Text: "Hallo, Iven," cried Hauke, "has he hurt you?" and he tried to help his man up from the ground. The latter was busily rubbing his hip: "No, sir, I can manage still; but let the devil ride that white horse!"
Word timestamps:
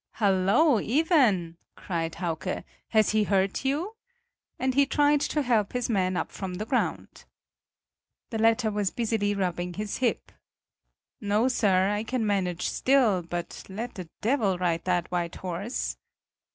"Hallo, 0.13 0.79
Iven," 0.79 1.57
cried 1.75 2.15
Hauke, 2.15 2.63
"has 2.87 3.11
he 3.11 3.25
hurt 3.25 3.63
you?" 3.63 3.93
and 4.57 4.73
he 4.73 4.83
tried 4.87 5.21
to 5.21 5.43
help 5.43 5.73
his 5.73 5.91
man 5.91 6.17
up 6.17 6.31
from 6.31 6.55
the 6.55 6.65
ground. 6.65 7.25
The 8.31 8.39
latter 8.39 8.71
was 8.71 8.89
busily 8.89 9.35
rubbing 9.35 9.75
his 9.75 9.97
hip: 9.97 10.31
"No, 11.19 11.47
sir, 11.47 11.89
I 11.91 12.03
can 12.03 12.25
manage 12.25 12.67
still; 12.67 13.21
but 13.21 13.63
let 13.69 13.93
the 13.93 14.09
devil 14.21 14.57
ride 14.57 14.85
that 14.85 15.11
white 15.11 15.35
horse!" 15.35 15.97